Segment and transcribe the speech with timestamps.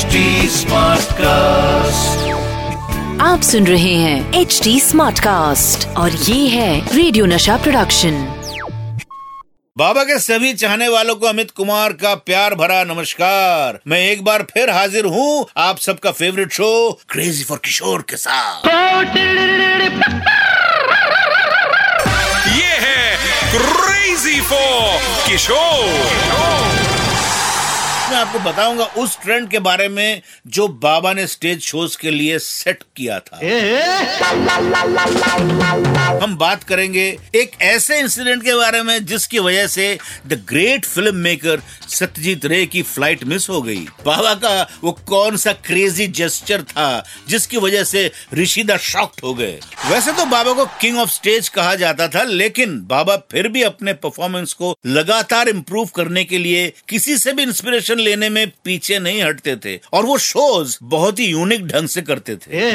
[0.00, 0.20] HD
[1.14, 2.28] cast
[3.22, 8.14] आप सुन रहे हैं एच डी स्मार्ट कास्ट और ये है रेडियो नशा प्रोडक्शन
[9.76, 14.42] बाबा के सभी चाहने वालों को अमित कुमार का प्यार भरा नमस्कार। मैं एक बार
[14.52, 16.70] फिर हाजिर हूँ आप सबका favourite show
[17.10, 18.66] crazy for Kishore के साथ।
[22.56, 23.16] ये है
[23.52, 24.98] क्रेजी फॉर
[25.28, 26.59] किशोर
[28.10, 32.38] मैं आपको बताऊँगा उस ट्रेंड के बारे में जो बाबा ने स्टेज शोज़ के लिए
[32.38, 33.38] सेट किया था।
[36.20, 39.86] हम बात करेंगे एक ऐसे इंसिडेंट के बारे में जिसकी वजह से
[40.26, 44.52] the great film maker Satyajit Ray की फ़्लाइट मिस हो गई। बाबा का
[44.84, 49.58] वो कौन सा क्रेजी जेस्चर था जिसकी वजह से ऋषिदा शॉक्ड हो गए।
[49.90, 53.92] वैसे तो बाबा को किंग ऑफ़ स्टेज कहा जाता था लेकिन बाबा फिर भी अपने
[53.94, 59.22] परफॉर्मेंस को लगातार इम्प्रूव करने के लिए किसी से भी इंस्पिरेशन लेने में पीछे नहीं
[59.22, 62.68] हटते थे और वो शोज़ बहुत ही यूनिक ढंग से करते थे।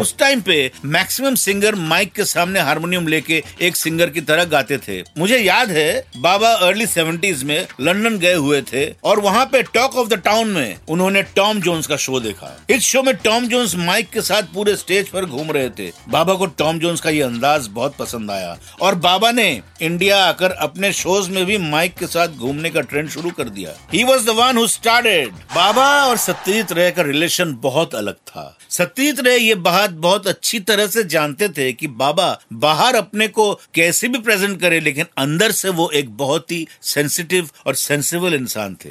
[0.00, 4.78] उस टाइम पे मैक्सिमम सिंगर माइक के सामने हारमोनियम लेके एक सिंगर की तरह गाते
[4.78, 9.62] थे। मुझे याद है, बाबा अर्ली सेवेंटीज में लंदन गए हुए थे और वहाँ पे
[9.64, 13.46] टॉक ऑफ़ द टाउन में उन्होंने टॉम जोन्स का शो देखा। इस शो में टॉम
[13.48, 17.10] जोन्स माइक के साथ पूरे स्टेज पर घूम रहे थे। बाबा को टॉम जोन्स का
[17.10, 19.50] ये अंदाज बहुत पसंद आया और बाबा ने
[19.82, 23.70] इंडिया आकर अपने शोज़ में भी माइक के साथ घूमने का ट्रेंड शुरू कर दिया।
[23.94, 28.58] He was the one who started बाबा और सत्यजीत रे का रिलेशन बहुत अलग था।
[28.70, 33.52] सत्यजीत रे ये बात बहुत अच्छी तरह से जानते थे कि बाबा बाहर अपने को
[33.74, 38.74] कैसे भी प्रेजेंट करे लेकिन अंदर से वो एक बहुत ही सेंसिटिव और सेंसिबल इंसान
[38.74, 38.90] थे।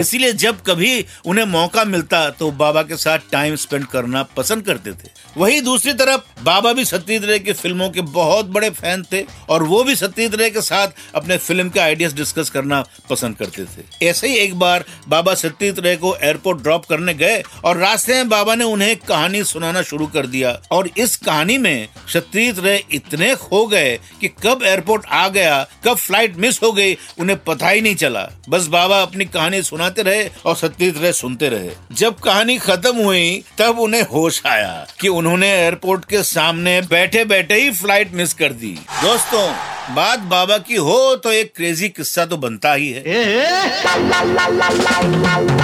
[0.00, 4.92] इसीलिए जब कभी उन्हें मौका मिलता तो बाबा के साथ टाइम स्पेंड करना पसंद करते
[4.92, 9.24] थे। वही दूसरी तरफ़ बाबा भी सत्यजीत रे की फ़िल्मों के बहुत बड़े फ़ैन थे
[9.48, 13.64] और वो भी सत्यजीत रे के साथ अपने फ़िल्म के आइडियाज़ डिस्कस करना पसंद करते
[13.64, 18.14] थे। ऐसे ही एक बार बाबा सत्यजीत रे को एयरपोर्ट ड्रॉप करने गए और रास्ते
[18.14, 22.58] में बाबा ने उन्हें एक कहानी सुनाना शुरू कर दिया। और इस कहानी में सत्यजीत
[22.58, 27.38] रे इतने खो गए कि कब एयरपोर्ट आ गया, कब फ़्लाइट मिस हो गई, उन्हें
[27.44, 31.70] पता ही नहीं चला। बस बाबा अपनी कहानी सुनाते रहे और सत्यजीत रे सुनते रहे।
[31.92, 37.54] जब कहानी खत्म हुई, तब उन्हें होश आया कि उन्होंने एयरपोर्ट के सामने बैठे बैठे
[37.54, 38.72] ही फ़्लाइट मिस कर दी।
[39.02, 39.46] दोस्तों
[39.90, 43.02] बात बाबा की हो तो एक क्रेजी किस्सा तो बनता ही है।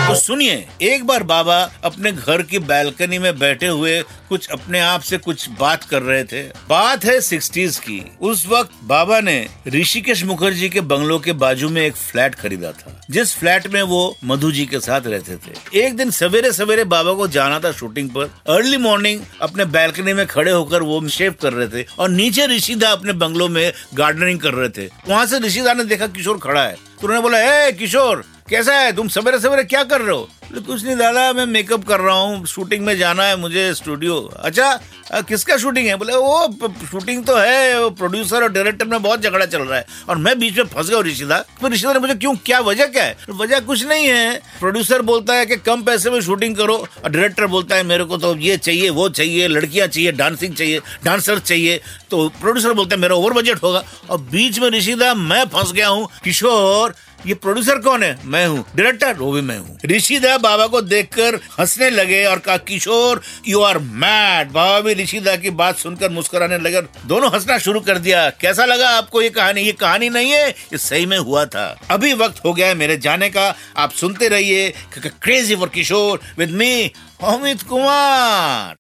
[0.09, 5.01] तो सुनिए एक बार बाबा अपने घर की बैल्कनी में बैठे हुए कुछ अपने आप
[5.01, 10.25] से कुछ बात कर रहे थे। बात है सिक्सटीज की। उस वक्त बाबा ने ऋषिकेश
[10.25, 14.53] मुखर्जी के बंगलों के बाजू में एक फ्लैट खरीदा था जिस फ्लैट में वो मधु
[14.53, 18.25] जी के साथ रहते थे। एक दिन सवेरे सवेरे बाबा को जाना था शूटिंग पर।
[18.49, 22.91] अर्ली मॉर्निंग अपने बैल्कनी में खड़े होकर वो शेव कर रहे थे और नीचे ऋषिदा
[22.91, 23.73] अपने बंगलों में
[24.09, 27.39] गार्डनिंग कर रहे थे। वहाँ से ऋषिदा ने देखा किशोर खड़ा है। तो उन्होंने बोला,
[27.39, 28.93] ए, किशोर, कैसा है?
[28.93, 30.29] तुम सवेरे सवेरे क्या कर रहे हो?
[30.49, 34.79] कुछ नहीं दादा, मैं मेकअप कर रहा हूँ। शूटिंग में जाना है मुझे स्टूडियो अच्छा
[35.23, 35.97] किसका शूटिंग है?
[35.97, 39.87] बोले वो शूटिंग तो है, वो प्रोड्यूसर और डायरेक्टर में बहुत झगड़ा चल रहा है।
[40.09, 42.87] और मैं बीच में फंस गया हूँ ऋषिदा। फिर ऋषिदा ने मुझे, क्यों, क्या वजह
[42.87, 43.17] क्या है?
[43.31, 47.47] वजह कुछ नहीं है। प्रोड्यूसर बोलता है कि कम पैसे में शूटिंग करो, और डायरेक्टर
[47.47, 51.81] बोलता है, मेरे को तो ये चाहिए, वो चाहिए, लड़कियाँ चाहिए डांसिंग चाहिए डांसर चाहिए।
[52.11, 55.89] तो प्रोड्यूसर बोलता है, मेरा ओवर बजट होगा। और बीच में ऋषिदा, मैं फंस गया
[55.89, 56.95] हूँ। किशोर
[57.27, 58.19] ये प्रोड्यूसर कौन है?
[58.25, 62.57] मैं हूँ। डायरेक्टर वो भी मैं हूँ। ऋषिदा बाबा को देखकर हंसने लगे और कहा,
[62.59, 67.81] किशोर यू आर मैड बाबा भी ऋषिदा की बात सुनकर मुस्कुराने लगे दोनों हंसना शुरू
[67.81, 69.63] कर दिया। कैसा लगा आपको ये कहानी?
[69.63, 72.97] ये कहानी नहीं है, ये सही में हुआ था। अभी वक्त हो गया है मेरे
[72.99, 74.69] जाने का। आप सुनते रहिए
[74.99, 76.91] crazy for Kishore with me
[77.25, 78.77] Amit Kumar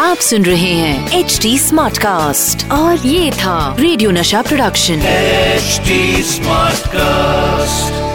[0.00, 5.80] आप सुन रहे हैं एच डी स्मार्ट कास्ट और ये था रेडियो नशा प्रोडक्शन एच
[6.26, 8.07] स्मार्ट Smartcast.